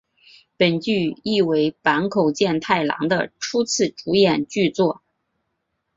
[0.57, 5.03] 本剧亦为坂口健太郎的初次主演剧作。